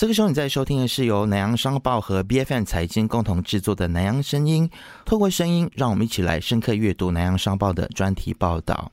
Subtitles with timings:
[0.00, 4.66] 这个时候你在收听的是由南洋商报和 B F N 财经共同制作的南洋声音，
[5.04, 8.90] 透过声音，让我们一起来深刻阅读南洋商报的专题报道。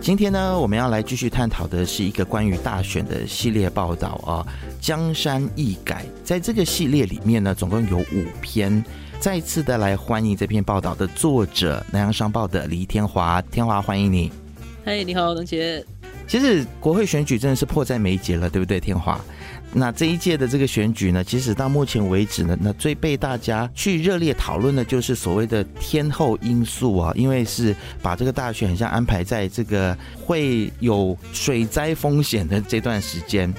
[0.00, 4.46] 今天呢，我们要来继续探讨的是一个关于大选的系列报道啊，
[4.80, 6.06] 江山易改。
[6.22, 8.84] 在这个系列里面呢，总共有五篇。
[9.22, 14.32] 再次的来欢迎这篇报道的作者，南洋商报的黎天华，天华欢迎你。
[14.84, 15.86] 嗨，你好，龙杰。
[16.26, 19.20] 其实国会选举真的是迫在眉睫了，对不对，天华？
[19.72, 33.54] 那这一届的这个选举呢，其实到目前为止呢，那最被大家去热烈讨论的就是所谓的天后因素啊，因为是把这个大选很像安排在这个会有水灾风险的这段时间。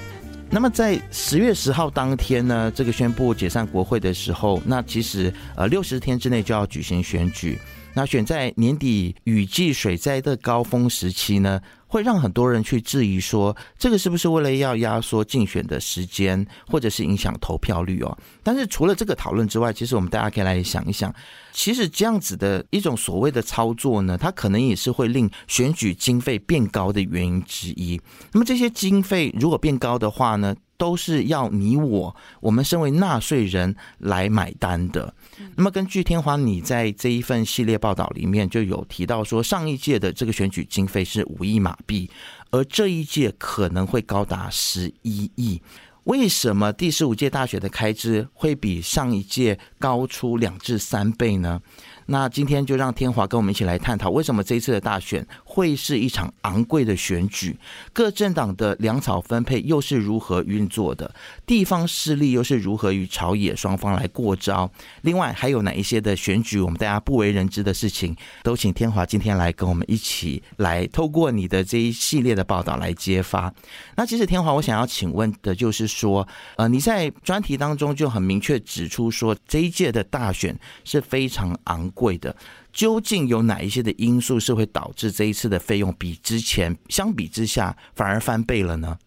[0.54, 7.58] 那么在十月十号当天呢，这个宣布解散国会的时候，那其实呃六十天之内就要举行选举。
[7.92, 11.60] 那选在年底雨季水灾的高峰时期呢？
[11.94, 18.18] 会让很多人去质疑说，这个是不是为了要压缩竞选的时间，或者是影响投票率哦？
[18.42, 21.14] 但是除了这个讨论之外，其实我们大家可以来想一想，
[21.52, 28.00] 其实这样子的一种所谓的操作呢，它可能也是会令选举经费变高的原因之一。
[28.32, 30.52] 那么这些经费如果变高的话呢？
[30.76, 35.12] 都是要你我，我们身为纳税人来买单的。
[35.56, 42.10] 那么，根据天华，你在这一份系列报道里面就有提到说，上一届的这个选举经费是五亿马币，
[42.50, 45.60] 而这一届可能会高达十一亿。
[46.04, 51.58] 为什么第十五届大选的开支会比上一届高出两至三倍呢？
[52.06, 57.56] 那今天就让天华跟我们一起来探讨，为什么这一次的大选会是一场昂贵的选举？
[57.94, 61.10] 各政党的粮草分配又是如何运作的？
[61.46, 64.70] 地方势力又是如何与朝野双方来过招？
[65.00, 73.50] 另外还有哪一些的选举我们大家不为人知的事情，都请天华今天来跟我们一起来透过你的这一系列的报道来揭发。
[73.96, 80.54] 那其实天华，我想要请问的就是说，呃，你在专题当中就很明确指出说，这一届的大选
[80.84, 81.90] 是非常昂。
[81.94, 82.36] 贵的，
[82.72, 88.98] 究竟有哪一些的因素是会导致这一次的费用比之前相比之下反而翻倍了呢？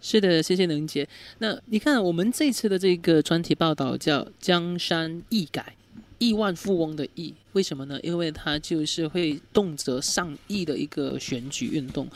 [0.00, 1.06] 是的，谢谢能杰。
[1.38, 5.76] 那你看，我们这次的这个专题报道叫“江山易改，
[6.16, 8.00] 亿万富翁的亿”，为什么呢？
[8.02, 12.08] 因为它就是会动辄上亿的一个选举运动。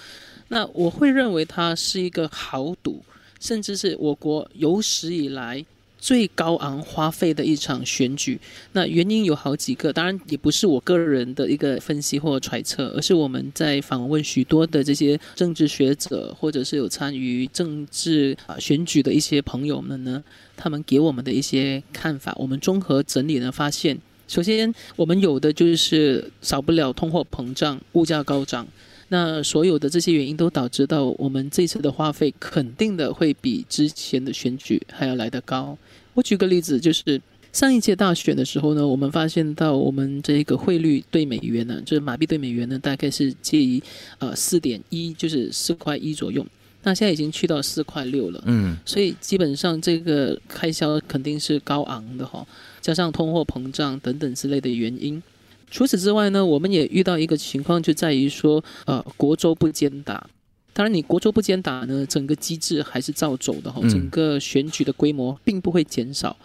[0.48, 3.04] 那我会认为它是一个豪赌，
[3.38, 5.62] 甚至是我国有史以来。
[6.04, 8.38] 最高昂花费的一场选举，
[8.72, 20.22] 那原因有好几个，当然也不是我个人的一个分析或揣测，而是我们在访问许多的这些政治学者，或者是有参与政治啊选举的一些朋友们呢，
[20.58, 23.98] 他们给我们的一些看法，我们综合整理呢，发现，
[24.28, 28.68] 首先我们有的就是少不了通货膨胀、物价高涨。
[29.14, 35.78] 那所有的这些原因都导致到我们这次的花费肯定的会比之前的选举还要来得高。
[36.14, 43.80] 我举个例子，就是上一届大选的时候呢，我们发现到我们这个汇率对美元呢，就是马币对美元呢，大概是介于
[44.18, 46.44] 呃四点一，就是四块一左右。
[46.82, 52.44] 那现在已经去到四块六了，嗯，所以基本上这个开销肯定是高昂的哈，
[52.80, 55.22] 加上通货膨胀等等之类的原因。
[55.70, 60.28] 除此之外呢，我们也遇到一个情况，就在于说，呃，国州不兼打。
[60.72, 63.80] 当然，你国州不兼打呢，整个机制还是照走的哈。
[63.88, 66.36] 整个选举的规模并不会减少，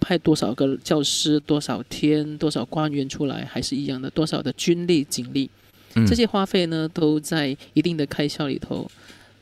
[0.00, 5.50] 派多少个教师、多少天、多少官员出来还是一样的，多少的军力、警力，
[6.06, 8.90] 这些花费呢都在一定的开销里头。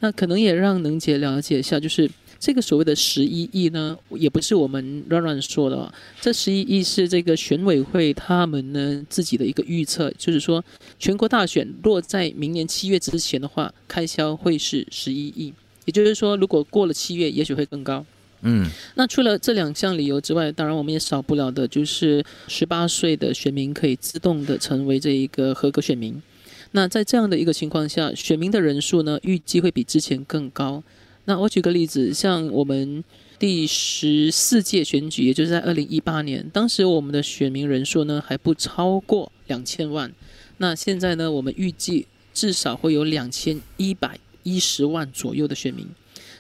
[0.01, 2.11] 那可能也让能姐了解一下，就是。
[2.45, 5.91] 这个所谓的十一亿呢，也不是我们乱乱说的，
[6.21, 10.63] 这十一亿是这个选委会他们呢自己的一个预测，就是说
[10.99, 15.55] 全国大选落在明年七月之前的话，开销会是十一亿，
[15.87, 18.05] 也就是说如果过了七月，也许会更高。
[18.43, 26.23] 嗯，那除了这两项理由之外，当然我们也少不了的就是十八岁的选民可以自动的成为这一个合格选民。
[26.73, 30.83] 那在这样的一个情况下，选民的人数呢，预计会比之前更高。
[31.27, 33.03] 那我举个例子，像我们
[33.39, 40.13] 第十四届选举，也就是在二零一八年，当时我们的选民人数呢还不超过两千万。
[40.59, 45.87] 那现在呢，我们预计至少会有两千一百一十万左右的选民，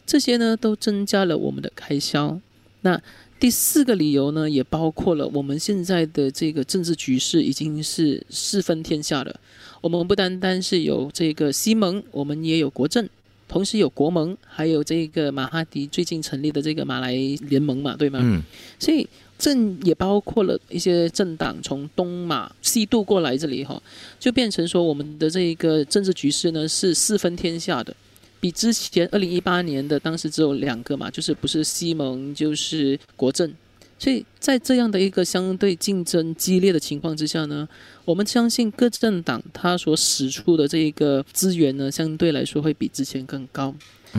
[0.07, 2.39] 这些呢都增加了我们的开销。
[2.83, 3.01] 那
[3.41, 9.41] 第四个理由呢，也包括了我们现在的这个政治局势已经是四分天下了。
[9.81, 13.09] 我们不单单是有这个西盟，我们也有国政。
[13.49, 17.12] 同时有国盟，还有这个马哈迪最近成立的这个马来
[17.49, 18.20] 联盟嘛，对吗？
[18.23, 18.43] 嗯。
[18.79, 19.06] 所以
[19.38, 23.81] 政也包括了一些政党从东马西渡过来这里哈，
[24.19, 27.94] 就变成说我们的这一个政治局势呢是四分天下的，
[28.41, 33.52] 比之前二零一八年的当时只有两个嘛，就是不是西盟就是国政。
[33.99, 37.67] 所以在这样的一个相对竞争激烈的情况之下呢，
[38.05, 43.75] 我们相信各政党它所使出的这一个资源呢，相对来说会比之前更高。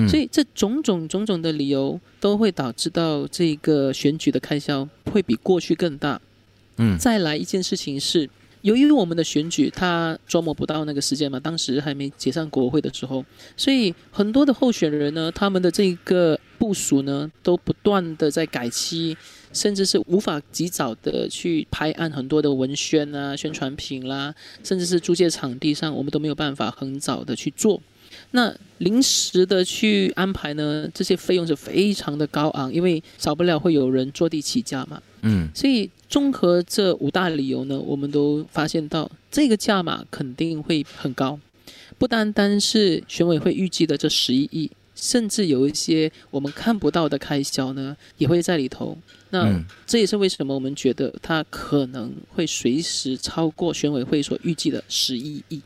[0.10, 6.20] 所以这种种种种的理由都会导致到这个选举的开销会比过去更大。
[6.78, 8.30] 嗯，再来一件事情是，
[8.62, 13.24] 由于我们的选举它捉摸不到那个时间嘛，当时还没解散国会的时候，
[13.56, 19.16] 所以很多的候选人呢，他们的这个部署呢，都不断的在改期。
[19.56, 27.82] 甚至是无法及早的去拍案很多的文宣啊、宣传品啦，甚至是租借场地上，我们都没有办法很早的去做。
[28.32, 35.02] 那临时的去安排呢，这些费用是非常的高昂，因为少不了会有人坐地起价嘛。
[35.22, 41.40] 嗯，所以综合这五大理由呢，我们都发现到这个价码肯定会很高，
[41.98, 44.70] 不单单是选委会预计的这十一亿。
[44.96, 48.98] 甚至有一些我们看不到的开销呢，也会在里头。
[49.36, 55.62] 那这也是为什么我们觉得它可能会随时超过选委会所预计的十一亿。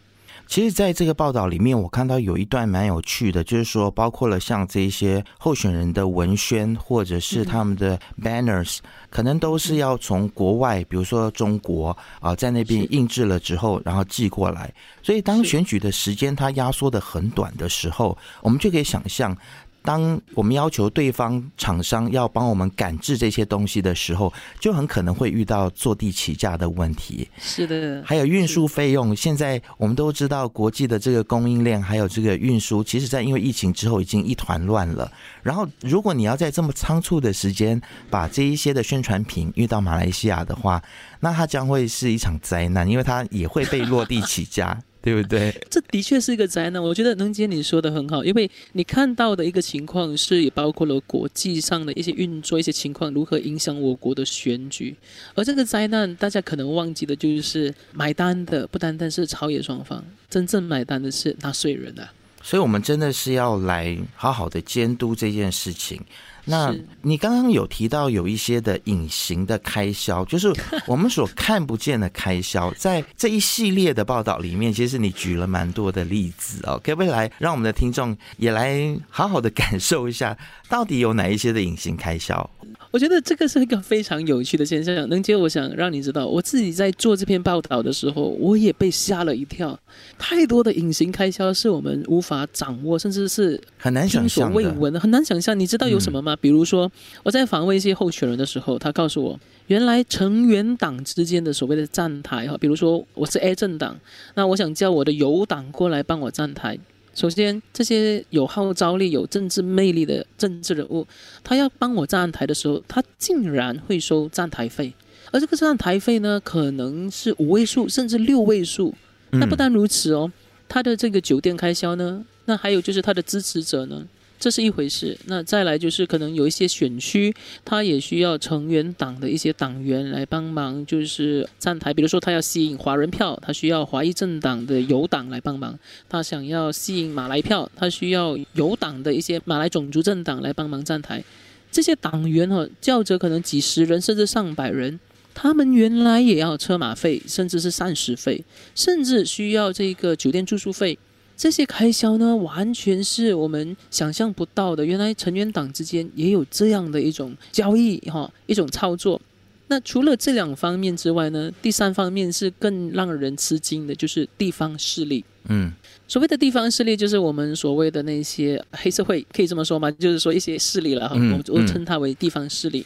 [0.48, 8.80] 其实，在这个报道里面，我看到有一段蛮有趣的，就是说，包括了像这些候选人的文宣，或者是他们的 banners，
[9.12, 14.74] 可能都是要从国外，比如说中国啊，在那边印制了之后，然后寄过来。
[15.04, 19.38] 所以，当选举的时间它压缩的很短的时候，我们就可以想象。
[19.82, 27.28] 当我们要求对方厂商要帮我们赶制这些东西的时候，就很可能会遇到坐地起价的问题。
[27.40, 29.16] 是的，还有运输费用。
[29.16, 35.12] 现在我们都知道，国际的这个供应链还有这个运输，其实在因为疫情之后已经一团乱了。
[35.42, 40.82] 然后，如果你要在这么仓促的时间把这一些的宣传品运到马来西亚的话，
[41.22, 44.78] 那它将会是一场灾难，因为它也会被落地起价。
[45.10, 45.54] 对不对？
[45.70, 46.82] 这的确是一个灾难。
[46.82, 54.96] 我觉得能杰你说的很好，因为你看到的一个情况是，也包括了国际上的一些运作、一些情况如何影响我国的选举。
[55.34, 62.14] 而这个灾难，大家可能忘记的就是买单的不单单是朝野双方，真正买单的是纳税人啊。
[62.42, 66.02] 所以，我们真的是要来好好的监督这件事情。
[66.50, 70.54] 那你刚刚有提到有一些的隐形的开销，就是
[70.88, 80.38] 我们所看不见的开销，在这一系列的报道里面，其实你举了蛮多的例子哦，可不可以来让我们的听众也来好好的感受一下，
[80.68, 82.50] 到底有哪一些的隐形开销？
[82.92, 85.08] 我觉得这个是一个非常有趣的现象。
[85.10, 89.80] 能杰，我想让你知道，我自己在做这篇报道的时候，我也被吓了一跳。
[90.18, 95.58] 太多的隐形开销是我们无法掌握，甚至是很难想象未闻，很难想象。
[95.60, 96.36] 你知道有什么吗？
[96.42, 96.92] 比如说，
[97.24, 104.00] 我在访问一些候选人的时候，他告诉我，原来成员党之间的所谓的站台哈，比如说我是 A 政党，
[104.36, 106.78] 那我想叫我的友党过来帮我站台。
[107.14, 111.06] 首先，这些有号召力、有政治魅力的政治人物，
[111.44, 114.94] 他要帮我站台的时候，他竟然会收站台费，
[115.32, 118.94] 而这个站台费呢，可能是五位数甚至六位数。
[119.32, 120.32] 那不单如此哦，
[120.70, 124.08] 他的这个酒店开销呢，那还有就是他的支持者呢。
[124.40, 131.94] 这是一回事，那再来就是可能有一些选区，他也需要成员党的一些党员来帮忙，就是站台。
[131.94, 135.74] 比如说，他要吸引华人票，他需要华裔政党的友党来帮忙；
[136.08, 141.22] 他想要吸引马来票，他需要友党的一些马来种族政党来帮忙站台。
[141.70, 144.98] 这些党员哈，叫着可能几十人甚至上百人，
[145.34, 148.44] 他们原来也要车马费，甚至是膳食费，
[148.74, 150.98] 甚至需要这个酒店住宿费。
[151.40, 154.86] 这些开销呢，完全是我们想象不到的。
[154.86, 159.22] 原来成员党之间也有这样的一种交易，哈，一种操作。
[159.68, 165.24] 那除了这两方面之外呢，第三方面是更让人吃惊的，就是地方势力。
[165.48, 165.72] 嗯，
[166.10, 169.90] 所谓的地方势力，就是我们所谓的那些黑社会，可以这么说吗？
[169.92, 172.86] 就是说一些势力了，哈，我我称它为地方势力。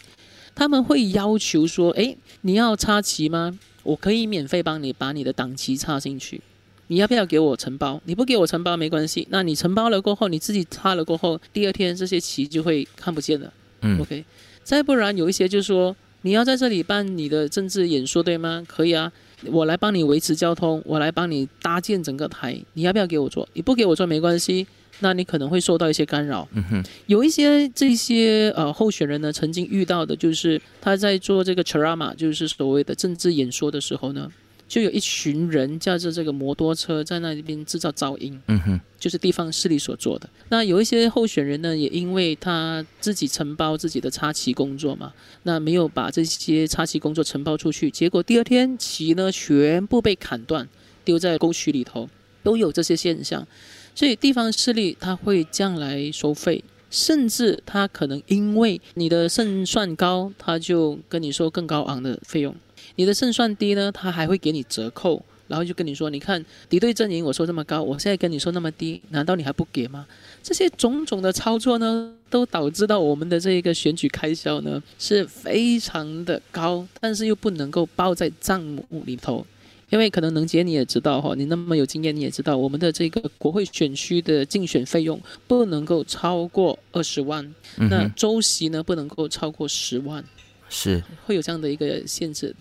[0.54, 3.58] 他们会要求说，哎，你要插旗吗？
[3.82, 6.40] 我可以免费帮你把你的党旗插进去。
[6.88, 8.02] 你要不要给我承包？
[8.06, 9.28] 你不给我承包没关系。
[9.32, 13.52] 那你承包了过后，你自己插了过后，第二天这些旗就会看不见了。
[13.82, 14.24] 嗯，OK。
[14.64, 18.64] 再不然有一些就是说，你要在这里办你的政治演说，对吗？
[18.68, 19.12] 可以啊，
[19.46, 22.58] 我来帮你维持交通，我来帮你搭建整个台。
[22.74, 23.48] 你要不要给我做？
[23.54, 24.68] 你不给我做没关系。
[25.00, 26.48] 那你可能会受到一些干扰。
[26.54, 26.84] 嗯哼。
[27.08, 34.32] 有一些这些呃候选人呢，曾经遇到的就是他在做这个 c h a r a m a 就是所谓的政治演说的时候呢。
[34.68, 40.28] 就有一群人驾着这个摩托车在那边制造噪音，嗯哼，就是地方势力所做的。
[40.50, 50.68] 那有一些候选人呢，也因为他自己承包自己的插旗工作嘛，那没有把这些插旗工作承包出去，结果第二天旗呢全部被砍断，
[51.04, 52.10] 丢在沟渠里头，
[52.42, 53.46] 都有这些现象。
[53.94, 62.56] 所以地方势力他会这样来收费，甚至他可能因为你的胜算高，他就跟你说更高昂的费用。
[62.96, 70.06] 你的胜算低呢，他还会给你折扣，然后就跟你说：“你看敌对阵营我说这么高，我现在跟你说那么低，难道你还不给吗？”
[70.42, 79.46] 这些种种的操作呢，都导致到我们的这一个选举开销呢是非常的高，但是又不能够报在账目里头，
[79.90, 90.22] 因为可能能杰你也知道哈，你那么有经验，你也知道我们的这个国会选区的竞选费用不能够超过二十万，那周席呢不能够超过十万，
[90.70, 92.54] 是会有这样的一个限制。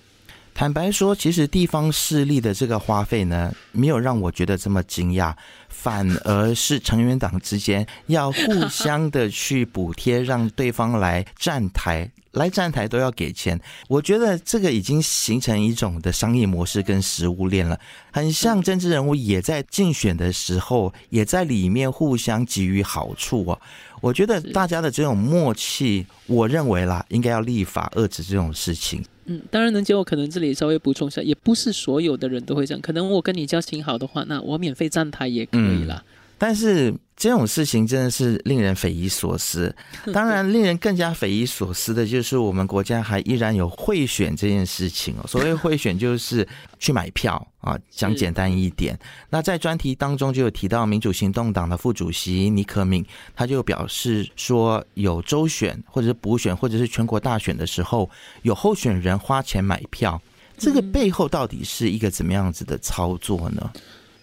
[0.55, 5.35] 坦白说，其实地方势力的这个花费呢，没有让我觉得这么惊讶，
[5.69, 13.59] 反而是成员党之间要互相的去补贴，让对方来站台，来站台都要给钱。
[13.89, 17.81] 我觉得这个已经形成一种的商业模式跟食物链了，
[18.13, 23.59] 很像政治人物也在竞选的时候，也在里面互相给予好处啊。
[24.01, 29.03] 我觉得大家的这种默契，我认为啦，应该要立法遏制这种事情。
[29.33, 32.81] 嗯，当然能接我可能这里稍微补充一下，也不是所有的人都会这样。
[32.81, 36.03] 可能我跟你交情好的话，那我免费站台也可以啦。
[36.43, 39.73] 但是这种事情真的是令人匪夷所思。
[40.13, 45.25] 当然，令人更加匪夷所思的就是我们国家还依然有贿选这件事情哦。
[45.31, 46.45] 所谓贿选，就是
[46.81, 48.99] 去买票啊，讲简单一点。
[49.31, 53.07] 那在专题当中就有提到，民主行动党的副主席尼可敏，
[53.37, 58.11] 他就表示说，有周选或者是补选或者是全国大选的时候，
[58.43, 60.21] 有候选人花钱买票，
[60.59, 63.71] 这个背后到底是一个怎么样子的操作呢？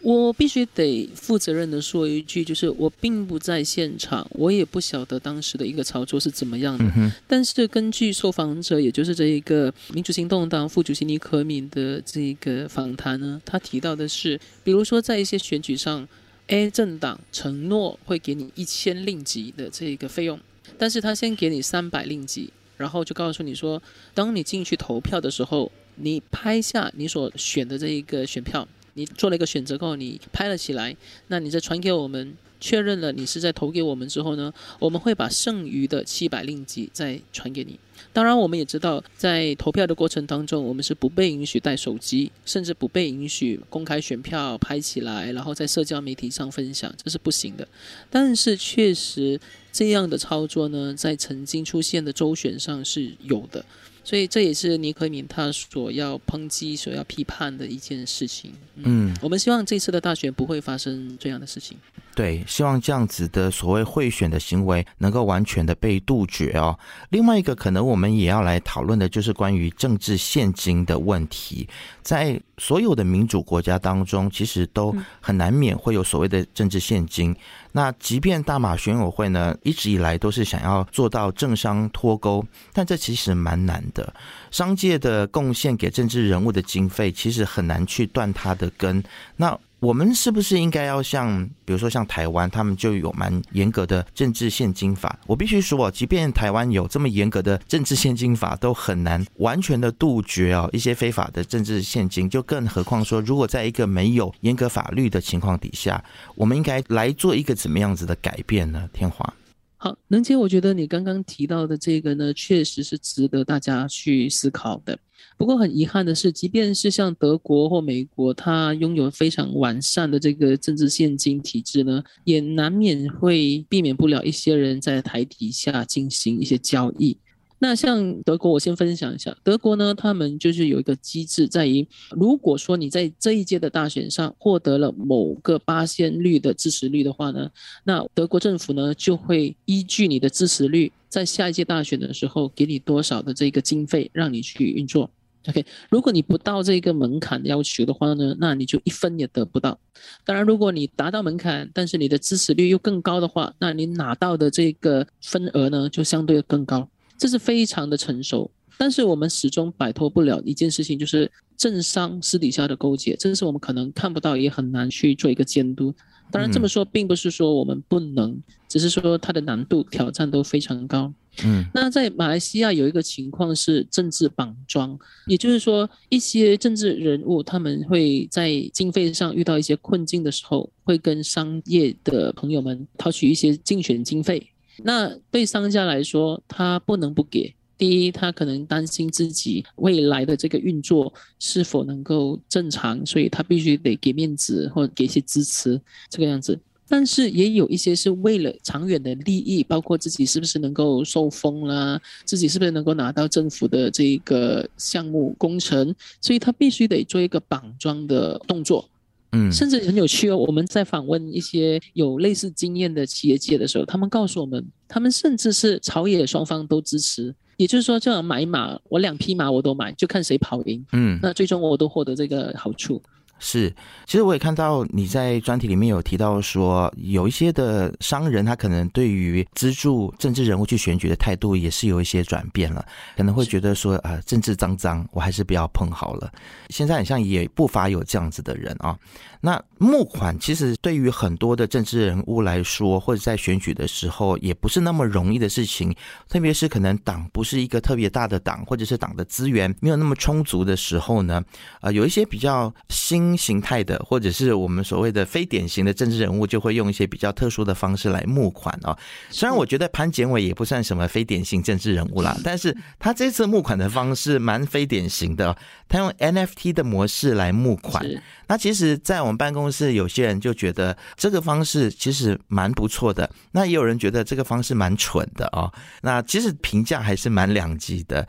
[0.01, 6.85] 我必须得负责任的说一句，就是我并不在现场，我也不晓得当时的一个操作是怎么样的。
[7.27, 16.07] 但是根据受访者，也就是这一个民主行动党副主席尼可敏的这个访谈呢，他提到的是，比如说在一些选举上
[16.47, 20.39] ，A 政党承诺会给你一千令吉的这个费用，
[20.77, 23.81] 但是他先给你三百令吉，然后就告诉你说，
[24.13, 28.65] 当你进去投票的时候，你拍下你所选的这一个选票。
[28.99, 30.93] 你做了一个选择后，你拍了起来，
[31.27, 37.79] 那你再传给我们，确认了你是在投给我们之后呢，我们会把剩余的七百令吉再传给你。
[38.11, 47.65] 当然，我们也知道，在投票的过程当中，我们是不被允许带手机，甚至不被允许公开选票拍起来，然后在社交媒体上分享，这是不行的。
[48.09, 49.39] 但是，确实
[49.71, 53.63] 这样的操作呢，在曾经出现的周选上是有的。
[54.03, 58.51] 所以这也是尼克敏他所要抨击、所要批判的一件事情。
[58.75, 61.77] 嗯，我们希望这次的大选不会发生这样的事情。
[62.15, 66.77] 对，希望这样子的所谓贿选的行为能够完全的被杜绝哦。
[67.11, 71.69] 另外一个可能我们也要来讨论的就是关于政治现金的问题。
[72.01, 77.33] 在所有的民主国家当中，其实都很难免会有所谓的政治现金。
[77.71, 84.13] 那即便大马选委会呢，一直以来都是想要做到政商脱钩，但这其实蛮难的。
[84.51, 89.03] 商界的贡献给政治人物的经费，其实很难去断它的根。
[89.35, 95.17] 那我们是不是应该要像，比如说像台湾，他们就有蛮严格的政治现金法？
[95.25, 102.29] 我必须说，即便台湾有这么严格的政治现金法，都很难完全的杜绝哦一些非法的政治现金。
[102.29, 106.03] 就更何况说，如果在一个没有严格法律的情况底下，
[106.35, 108.89] 我们应该来做一个怎么样子的改变呢？
[108.91, 109.33] 天华。
[109.81, 114.99] 好，能杰，我觉得你刚刚提到的这个呢，确实是值得大家去思考的。
[115.37, 127.17] 不过很遗憾的是，即便是像德国或美国，它拥有非常完善的这个政治现金体制呢，也难免会避免不了一些人在台底下进行一些交易。
[127.59, 129.35] 那像德国，我先分享一下。
[129.43, 137.49] 德国呢，他们就是有一个机制，在于如果说你在这一届的大选上获得了某个八仙率的支持率的话呢，
[137.83, 145.09] 那德国政府呢就会依据你的支持率，在下一届大选的时候给你多少的这个经费让你去运作。
[145.47, 149.79] OK，如果你不到这个门槛要求的话呢，那你就一分也得不到。
[150.25, 156.87] 当然，如果你达到门槛，但是你的支持率又更高的话，那你拿到的这个分额呢就相对更高。
[157.19, 165.93] 这是非常的成熟，但是我们始终摆脱不了一件事情，就是政商私底下的勾结，这是我们可能看不到，也很难去做一个监督。
[166.31, 171.13] 当然这么说，并不是说我们不能只是说它的难度挑战都非常高。
[171.43, 184.51] 嗯那在马来西亚有一个情况是政治绑桩，也就是说，一些政治人物他们会在经费上遇到一些困境的时候，会跟商业的朋友们讨取一些竞选经费。
[184.83, 187.53] 那对商家来说，他不能不给。
[187.77, 196.59] 第一，他可能担心自己未来的这个运作是否能够正常，所以他必须得给面子或给一些支持，这个样子。
[196.89, 208.89] 但是也有一些是为了长远的利益，包括自己是不是能够受封啦，自己是不是能够拿到政府的这个项目工程，所以他必须得做一个绑桩的动作。
[209.31, 209.51] 嗯。
[209.51, 223.01] 甚至很有趣哦，我们在访问一些有类似经验的企业界的时候，他们告诉我们，他们甚至是朝野双方都支持，也就是说，这样买马，我两匹马我都买，就看谁跑赢，嗯，那最终我都获得这个好处。
[223.39, 223.73] 是，
[224.05, 236.31] 其实我也看到你在专题里面有提到说，有一些的商人他可能对于资助政治人物去选举的态度也是有一些转变了，可能会觉得说啊、政治脏脏，我还是不要碰好了。
[236.69, 238.97] 现在好像也不乏有这样子的人啊。
[239.41, 245.95] 那募款其实对于很多的政治人物来说，或者在选举的时候，也不是那么容易的事情。
[246.27, 251.41] 特别是可能党不是一个特别大的党，或者是党的资源没有那么充足的时候呢，
[251.79, 258.97] 呃，有一些比较新形态的，或者是我们所谓的非典型的政治人物，就会用一些比较特殊的方式来募款啊。
[259.29, 265.57] 虽然我觉得潘检伟也不算什么非典型政治人物啦，但是他这次募款的方式蛮非典型的哦，
[265.87, 268.05] 他用 NFT 的模式来募款。
[268.47, 275.71] 那其实，在我们办公室，有些人就觉得这个方式其实蛮不错的，那也有人觉得这个方式蛮蠢的哦。
[276.01, 278.27] 那其实评价还是蛮两极的。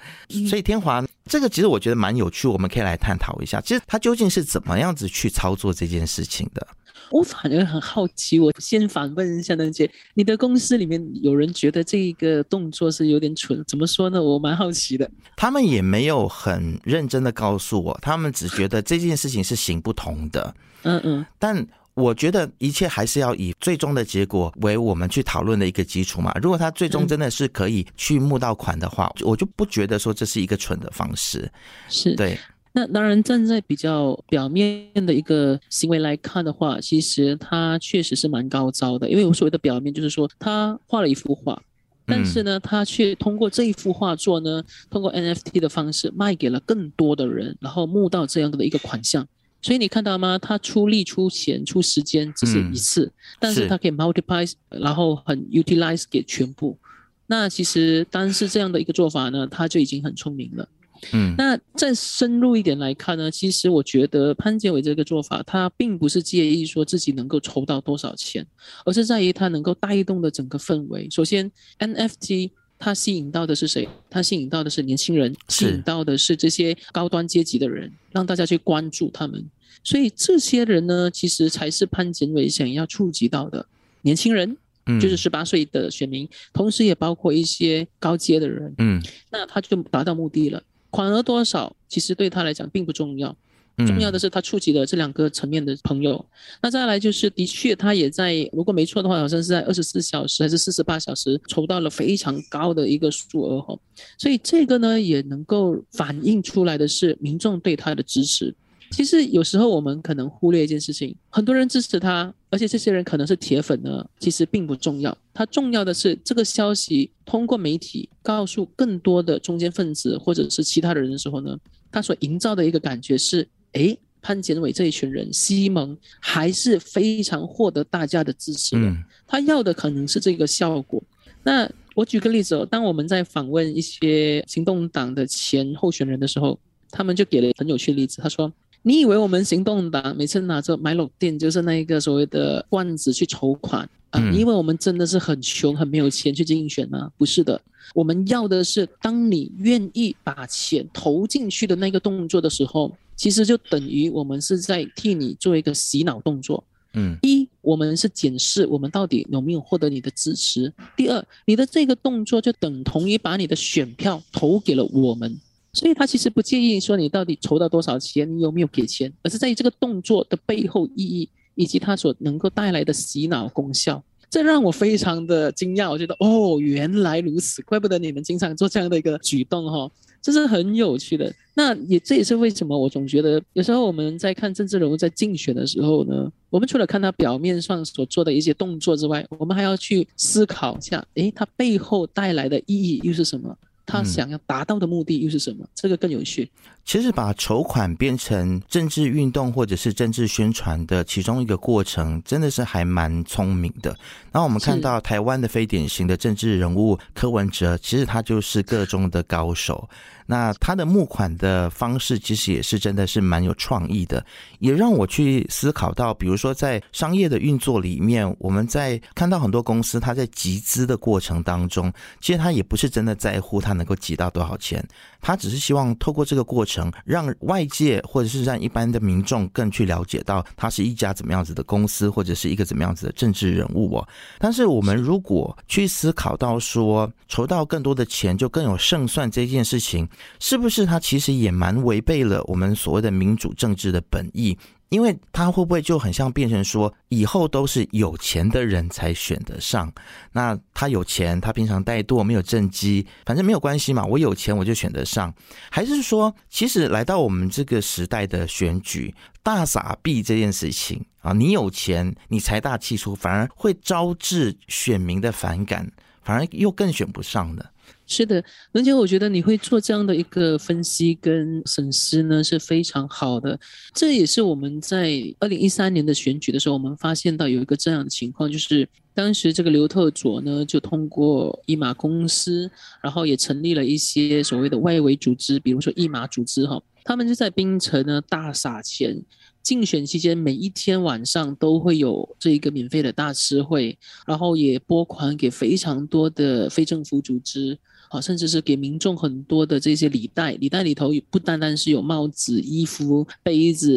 [0.49, 6.67] 所以天华这个其实我觉得蛮有趣，我们可以来探讨一下，其实他究竟是怎么样子去操作这件事情的。
[7.11, 14.23] 我反而很好奇，我先反问一下能姐，你的公司里面有人觉得这个动作是有点蠢，怎么说呢？
[14.23, 15.11] 我蛮好奇的。
[15.37, 20.55] 他们也没有很认真的告诉我，他们只觉得这件事情是行不通的。
[20.83, 26.33] 嗯嗯，但我觉得一切还是要以最终的结果为我们去讨论的一个基础嘛。
[26.41, 31.51] 如果他最终真的是可以去募到款的话，我就不觉得说这是一个蠢的方式。
[31.89, 32.15] 是。
[32.15, 32.39] 对，
[32.73, 39.11] 那当然，站在比较表面的一个行为来看的话，其实他确实是蛮高招的。
[39.11, 41.61] 因为我所谓的表面，就是说他画了一幅画，
[42.07, 49.27] 但是呢，他却通过这一幅画作呢，通过 NFT 的方式卖给了更多的人，然后募到这样的一个款项。
[49.61, 50.39] 所以你看到吗？
[50.39, 56.79] 他出力、出钱、出时间只是一次，但是是他可以 multiply，然后很 utilize 给全部。
[57.27, 60.69] 那其实单是这样的一个做法呢，他就已经很聪明了。
[61.13, 68.47] 嗯那再深入一点来看呢，其实我觉得潘建伟这个做法，他并不是介意说自己能够筹到多少钱，
[68.85, 71.09] 而是在于他能够带动的整个氛围。
[71.11, 73.87] 首先，NFT 它吸引到的是谁？
[74.09, 79.45] 它吸引到的是年轻人，吸引到的是这些高端阶级的人，让大家去关注他们。
[79.85, 83.67] 所以这些人呢，其实才是潘建伟想要触及到的
[84.03, 88.75] 年轻人，嗯，就是十八岁的选民，同时也包括一些高阶的人。
[88.79, 90.63] 嗯那他就达到目的了。
[90.91, 93.35] 款额多少，其实对他来讲并不重要，
[93.79, 96.23] 嗯重要的是他触及了这两个层面的朋友。
[96.61, 103.79] 那再来就是，的确他也在，如果没错的话，好像是在二十四小时还是四十八小时筹到了非常高的一个数额哈。
[104.19, 108.55] 所以这个呢，也能够反映出来的是民众对他的支持。
[108.91, 115.17] 其实有时候我们可能忽略一件事情，很多人支持他，而且这些人可能是铁粉呢，其实并不重要。
[115.33, 121.57] 它重要的是这个消息通过媒体告诉更多的中间分子或者是其他的人的时候呢，
[121.91, 128.83] 他所营造的一个感觉是，诶，潘建伟这一群人，西蒙还是非常获得大家的支持的。
[128.83, 131.01] 嗯他要的可能是这个效果。
[131.45, 136.59] 那我举个例子哦，当我们在访问一些行动党的前候选人的时候，
[136.91, 138.21] 他们就给了很有趣的例子。
[138.21, 138.53] 他说
[138.83, 144.21] ：“你以为我们行动党每次拿着买楼店，就是那一个所谓的罐子去筹款啊？
[144.21, 147.11] 嗯你以为我们真的是很穷、很没有钱去竞选吗？
[147.19, 147.61] 不是的，
[147.95, 156.63] 我们要的是当你愿意把钱投进去的那个动作的时候，其实就等于我们是在替你做一个洗脑动作。”
[156.95, 165.39] 嗯一，我们是检视我们到底有没有获得你的支持；第二，你的这个动作就等同于把你的选票投给了我们，
[165.73, 174.03] 所以他其实不介意说你到底筹到多少钱，你有没有给钱，而是在于这个动作的背后意义以及它所能够带来的洗脑功效。
[174.29, 179.91] 这让我非常的惊讶，我觉得哦，原来如此，怪不得你们经常做这样的一个举动哈、
[180.23, 181.35] 这是很有趣的。
[181.55, 193.57] 那也这也是为什么我总觉得有时候我们在看政治人物在竞选的时候呢，我们除了看他表面上所做的一些动作之外，我们还要去思考一下，诶，他背后带来的意义又是什么？
[193.91, 195.69] 他想要达到的目的又是什么？
[195.75, 196.51] 这个更有趣。
[196.91, 203.97] 其实把筹款变成政治运动或者是政治宣传的其中一个过程，真的是还蛮聪明的。
[204.33, 209.89] 然后我们看到台湾的非典型的政治人物柯文哲，其实他就是个中的高手。
[210.27, 214.25] 那他的募款的方式其实也是真的是蛮有创意的，
[214.61, 224.85] 也让我去思考到，比如说在商业的运作里面，我们在看到很多公司他在集资的过程当中，其实他也不是真的在乎他能够集到多少钱，
[225.21, 234.09] 他只是希望透过这个过程，让外界或者是让一般的民众更去了解到他是一家怎么样子的公司，或者是一个怎么样子的政治人物哦。
[234.39, 240.09] 但是我们如果去思考到说，筹到更多的钱就更有胜算这件事情。
[240.39, 244.57] 是不是他其实也蛮违背了我们所谓的民主政治的本意？
[244.91, 249.91] 因为他会不会就很像变成说，以后都是有钱的人才选得上？
[250.33, 254.05] 那他有钱，他平常怠惰，没有政绩，反正没有关系嘛。
[254.05, 255.33] 我有钱我就选得上，
[255.71, 265.89] 还是说，其实来到我们这个时代的选举，大傻币这件事情啊，你有钱，你财大气粗，反而会招致选民的反感，
[266.25, 267.71] 反而又更选不上的。
[268.13, 273.57] 是的，而且我觉得你会做这样的一个分析跟审视呢，是非常好的。
[273.95, 282.69] 这也是我们在二零一三年的选举的时候，我们发现到有一个这样的情况，就是当时这个刘特佐呢，就通过一马公司，
[283.01, 289.23] 然后也成立了一些所谓的外围组织，比如说一马组织哈，他们就在槟城呢大撒钱，
[289.63, 293.97] 竞选期间每一天晚上都会有这一个免费的大吃会，
[294.27, 297.79] 然后也拨款给非常多的非政府组织。
[298.11, 303.89] 啊，甚至是给民众很多的这些礼袋，礼袋里头也不单单是有帽子、衣服、杯子、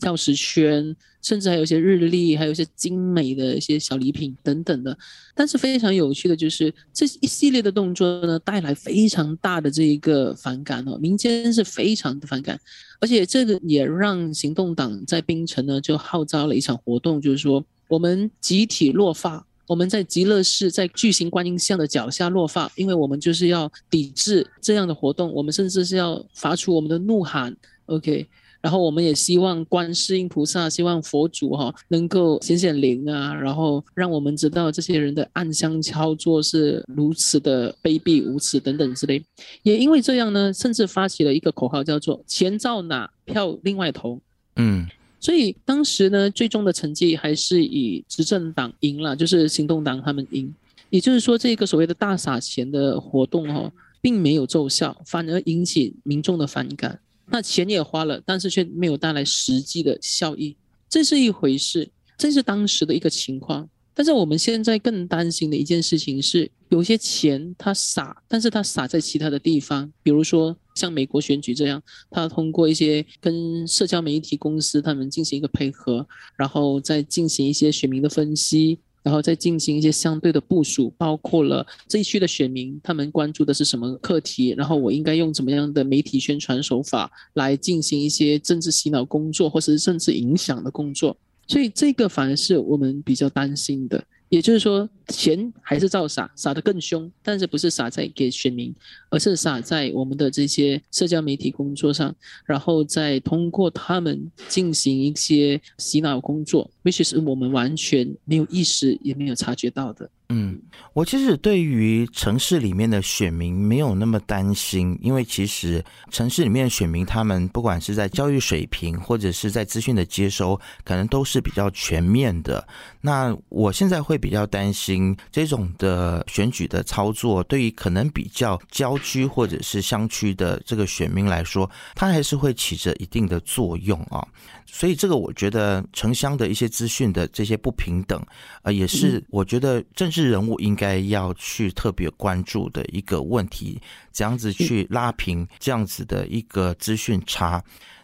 [0.00, 4.98] 钥匙圈，甚至还有一些日历，还有一些精美的一些小礼品等等的。
[5.36, 12.58] 但是非常有趣的就是这一系列的动作呢，带来非常大的这一个反感哦，民间是非常的反感，
[12.98, 19.46] 而且这个也让行动党在槟城呢就号召了一场活动，就是说我们集体落发。
[19.70, 27.56] 我们在极乐寺，在巨型观音像的脚下落发，因为我们就是要抵制这样的活动，我们甚至是要发出我们的怒喊。
[27.86, 28.26] OK，
[28.60, 39.22] 然后我们也希望观世音菩萨，希望佛祖哈能够显显灵啊，然后让我们知道这些人的暗箱操作是如此的卑鄙无耻等等之类。
[39.62, 44.20] 也因为这样呢，甚至发起了一个口号，叫做“钱照哪，票另外投”。
[44.56, 44.88] 嗯。
[45.20, 50.52] 所以当时呢，最终的成绩还是以执政党赢了，就是行动党他们赢。
[50.88, 56.98] 也就是说，这个所谓的大撒钱的活动哦，并没有奏效，反而引起民众的反感。
[57.26, 60.56] 那钱也花了，但是却没有带来实际的效益，
[60.88, 63.68] 这是一回事，这是当时的一个情况。
[63.94, 91.14] 但是我们现在更担心的一件事情是，有些钱他撒，但是他撒在其他的地方，比如说像美国选举这样，他通过一些跟社交媒体公司他们进行一个配合，然后再进行一些选民的分析，然后再进行一些相对的部署，包括了这一区的选民他们关注的是什么课题，然后我应该用怎么样的媒体宣传手法来进行一些政治洗脑工作，或者是政治影响的工作。
[91.46, 98.72] 所以这个反而是我们比较担心的，也就是说，钱还是照撒，撒得更凶，但是不是撒在给选民，
[99.10, 102.14] 而是撒在我们的这些社交媒体工作上，
[102.46, 110.08] 然后再通过他们进行一些洗脑工作这些是我们完全没有意识也没有察觉到的。
[110.32, 110.62] 嗯，
[110.92, 122.64] 我其实对于城市里面的选民没有那么担心，因为其实城市里面的选民，他们不管是在教育水平或者是在资讯的接收，可能都是比较全面的。
[123.00, 134.24] 那我现在会比较担心这种的选举的操作，对于可能比较郊区或者是乡区的这个选民来说，它还是会起着一定的作用啊。
[134.72, 138.24] 所以这个我觉得城乡的一些资讯的这些不平等，
[138.62, 143.80] 呃，也是我觉得政治人物应该要去特别关注的一个问题，
[144.12, 147.62] 怎样子去拉平这样子的一个资讯差。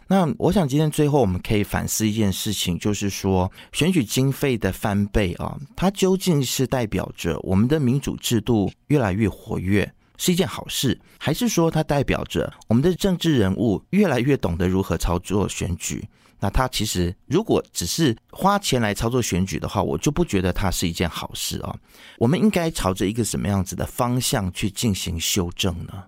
[0.09, 16.07] 那我想今天最后我们可以反思一件事情，就是说选举经费的翻倍啊，它究竟是代表着我们的民主制度越来越活跃，是一件好事，还是说它代表着我们的政治人物越来越懂得如何操作选举？
[16.39, 21.75] 那他其实如果只是花钱来操作选举的话，我就不觉得它是一件好事啊。
[22.19, 26.05] 我们应该朝着一个什么样子的方向去进行修正呢？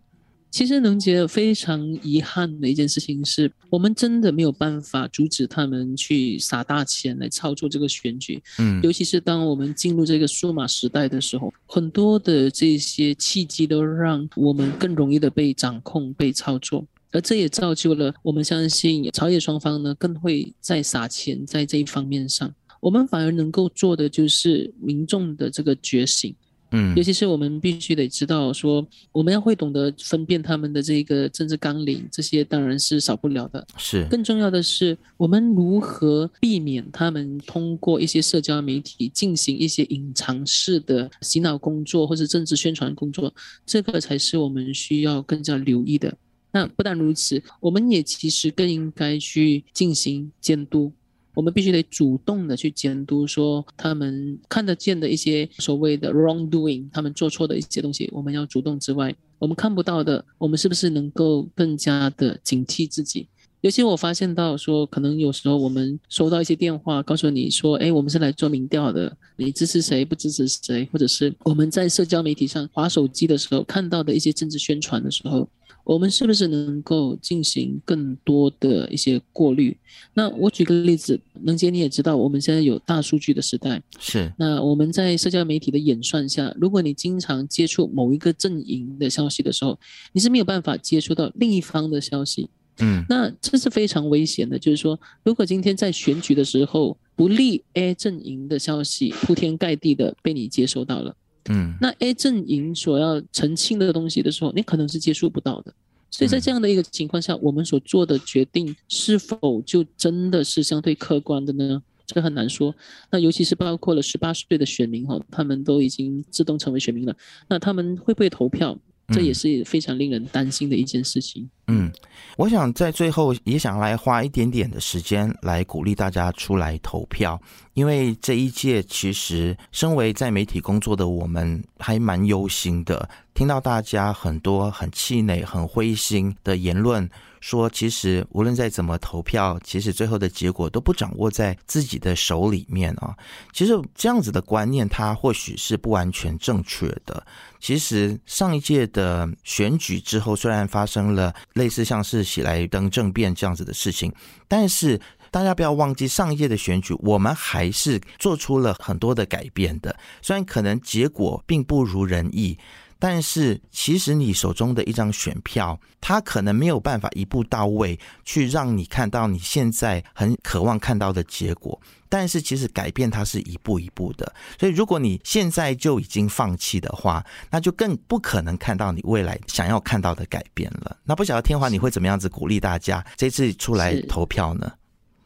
[0.51, 8.41] 其实能杰非常遗憾的一件事情是，我们真的没有办法阻止他们去撒大钱来操作这个选举。
[8.57, 22.53] 嗯尤其是当我们进入这个数码时代的时候，很多的这些契机都让我们更容易的被掌控、被操作，而这也造就了我们相信朝野双方呢更会在撒钱在这一方面上。
[22.79, 26.33] 我们反而能够做的就是民众的这个觉醒。
[26.71, 33.65] 嗯尤其是我们必须得知道说，我们要会懂得分辨他们的这个政治纲领，这些当然是少不了的。
[33.79, 43.33] 是更重要的是，我们如何避免他们通过一些社交媒体进行一些隐藏式的洗脑工作或者政治宣传工作，
[43.65, 46.15] 这个才是我们需要更加留意的。
[46.51, 50.91] 那不但如此，我们也其实更应该去进行监督。
[51.35, 63.27] 我们必须得主动的去监督，说他们看得见的一些所谓的 wrongdoing，他们做错的一些东西，我们要主动之外，我们看不到的，我们是不是能够更加的警惕自己？
[63.61, 75.47] 尤其我发现到说，可能有时候我们收到一些电话，告诉你说，哎，我们是来做民调的，你支持谁不支持谁，或者是我们在社交媒体上划手机的时候看到的一些政治宣传的时候，
[75.89, 79.75] 我们是不是能够进行更多的一些过滤？
[80.13, 89.79] 那我举个例子，能杰你也知道，我们现在有大数据的时代，是那我们在社交媒体的演算下，如果你经常接触某一个阵营的消息的时候，
[90.13, 92.47] 你是没有办法接触到另一方的消息。
[92.81, 101.13] 嗯那这是非常危险的，就是说，如果今天在选举的时候，不利 A 阵营的消息铺天盖地的被你接收到了，
[101.49, 105.73] 嗯那 A 阵营所要澄清的东西的时候，你可能是接触不到的。
[106.11, 111.81] 所以在这样的一个情况下，我们所做的决定是否就真的是相对客观的呢？
[112.07, 112.73] 这很难说。
[113.11, 117.15] 那尤其是包括了十八岁的选民哈，他们都已经自动成为选民了，
[117.47, 118.75] 那他们会不会投票？
[119.11, 121.49] 这也是非常令人担心的一件事情。
[121.67, 121.91] 嗯，
[122.37, 127.39] 我想在最后也想来花一点点的时间来鼓励大家出来投票，
[127.73, 137.07] 因为这一届其实身为在媒体工作的我们还蛮忧心的，听到大家很多很气馁、很灰心的言论。
[137.41, 143.15] 说，其实无论再怎么投票，其实最后的结果都不掌握在自己的手里面啊。
[143.53, 147.25] 其实这样子的观念，它或许是不完全正确的。
[147.59, 154.13] 其实上一届的选举之后，虽然发生了类似像是喜来登政变这样子的事情，
[154.47, 154.99] 但是
[155.31, 159.95] 大家不要忘记，上一届的选举我们还是做出了很多的改变的。
[160.21, 162.57] 虽然可能结果并不如人意。
[163.01, 171.79] 但是，其实你手中的一张选票，它可能没有办法一步到位去让你看到你现在很渴望看到的结果。
[172.09, 174.33] 但是，其实改变它是一步一步的。
[174.59, 180.97] 所以，如果你现在就已经放弃的话，那就更不可能看到你未来想要看到的改变了。
[181.05, 184.69] 那不晓得天华你会怎么样子鼓励大家这次出来投票呢？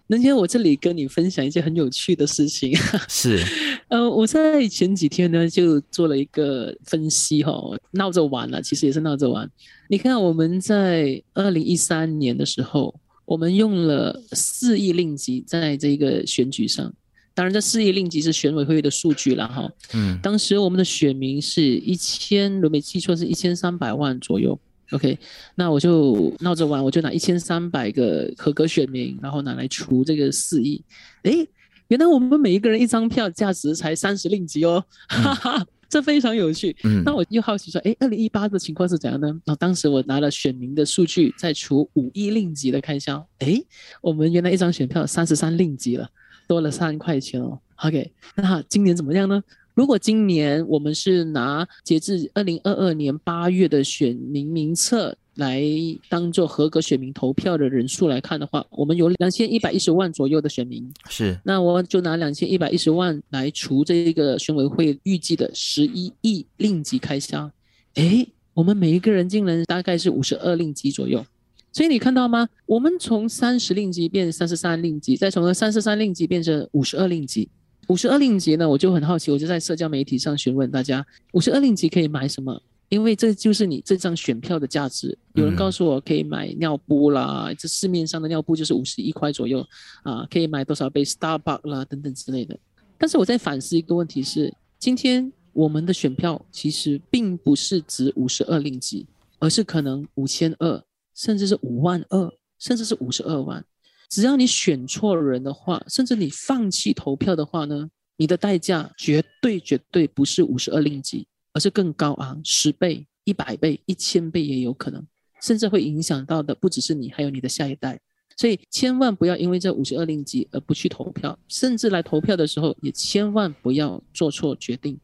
[0.07, 2.75] 能姐，我这里跟你分享一件很有趣的事情。
[3.07, 3.41] 是，
[3.87, 7.53] 呃，我在前几天呢就做了一个分析哈，
[7.91, 9.49] 闹着玩了，其实也是闹着玩。
[9.87, 12.93] 你看我们在二零一三年的时候，
[13.25, 16.93] 我们用了四亿令吉在这个选举上，
[17.33, 19.71] 当然这四亿令吉是选委会的数据了哈。
[19.93, 24.59] 嗯，当时我们的选民是一千，如果没记错是一千三百万左右。
[24.93, 25.17] OK，
[25.55, 30.83] 那我就闹着玩，我就拿一千三百个合格选民，然后拿来除这个四亿。
[31.23, 31.47] 诶，
[31.87, 36.75] 原来我们每一个人一张票价值才三十令吉哦，哈哈， 这非常有趣。
[36.83, 39.33] 嗯，那我又好奇说，诶，二零一八的情况是怎样呢？
[39.45, 43.65] 那当时我拿了选民的数据，再除五亿令吉的开销，诶，
[43.99, 46.07] 我们原来一张选票三十三令吉了，
[46.47, 47.59] 多了三块钱哦。
[47.77, 49.43] OK，那今年怎么样呢？
[49.73, 55.63] 如果今年我们是拿截至二零二二年八月的选民名册来
[56.07, 67.49] 当做合格选民投票的人数来看的话，我们有两千一百一十万左右的选民，是，那我就拿两千一百一十万来除这个选委会预计的十一亿令吉开销，
[67.95, 71.25] 诶，我们每一个人竟然大概是五十二令吉左右。
[71.71, 72.47] 所以你看到吗？
[72.67, 77.49] 我们从三十令吉变三十三令吉，再从三十三令吉变成五十二令吉。
[77.87, 82.61] 五十二令吉呢，我就很好奇，我就在社交媒体上询问大家，五十二令吉可以买什么？
[82.89, 85.17] 因为这就是你这张选票的价值。
[85.33, 89.65] 有人告诉我可以买尿布啦，这市面上的尿布就是五十一块左右
[90.03, 92.57] 啊，可以买多少杯 Starbucks 啦等等之类的。
[92.97, 99.07] 但是我在反思一个问题是，今天我们的选票其实并不是值五十二令吉，
[99.39, 100.83] 而是可能五千二，
[101.15, 103.65] 甚至是五万二，甚至是五十二万。
[104.13, 115.03] 只要你选错人的话，甚至你放弃投票的话呢，你的代价绝对绝对不是五十二令吉，而是更高昂，十倍、一百倍、一千倍也有可能。
[115.41, 117.99] 甚至会影响到的不只是你，还有你的下一代。
[118.37, 124.95] 所以千万不要因为这五十二令吉而不去投票，甚至来投票的时候也千万不要做错决定。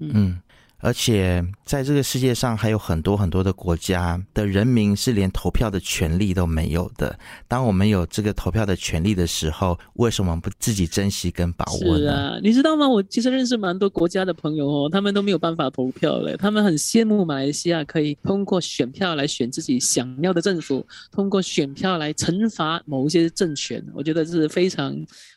[0.00, 0.38] 嗯。
[0.80, 7.18] 而且在这个世界上还有很多很多的国家的人民是连投票的权利都没有的。
[7.48, 11.96] 当我们有这个投票的权利的时候，为什么不自己珍惜跟把握？
[11.96, 12.88] 是啊，你知道吗？
[12.88, 16.36] 我其实认识蛮多国家的朋友哦，他们都没有办法投票嘞。
[16.38, 23.84] 他们很羡慕马来西亚可以通过选票来选自己想要的政府，通过选票来惩罚某一些政权。
[23.92, 24.96] 我觉得这是非常，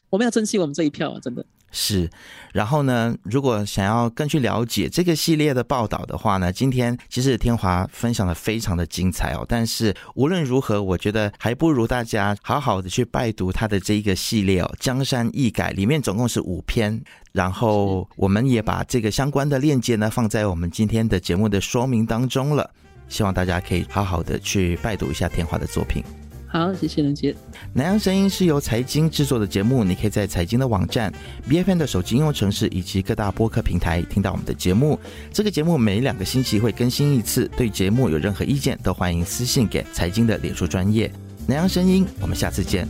[0.09, 1.43] 我们要珍惜我们这一票啊，真的。
[1.71, 2.09] 是，
[2.51, 3.15] 然后呢？
[3.23, 9.45] 如果想要更去了解这个系列的报道的话呢，今天其实天华分享的非常的精彩哦。
[9.47, 22.69] 但是无论如何，我觉得还不如大家好好的去拜读他的这一个系列哦，《江山易改》里面总共是五篇，然后我们也把这个相关的链接呢放在我们今天的节目的说明当中了，
[23.07, 26.03] 希望大家可以好好的去拜读一下天华的作品。
[26.51, 27.33] 好，谢谢林杰。
[27.73, 31.09] 南洋声音是由财经制作的节目，你可以在财经的网站、
[31.47, 34.99] B F N 的手机应用程式以及各大播客平台听到我们的节目。
[35.31, 37.49] 这个节目每两个星期会更新一次。
[37.55, 41.09] 对节目有任何意见，都欢迎私信给财经的脸书专业。
[41.47, 42.85] 南洋声音，我们下次见。